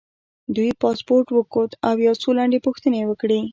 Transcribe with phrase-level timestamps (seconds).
[0.55, 3.39] دوی پاسپورټ وکوت او یو څو لنډې پوښتنې یې وکړې.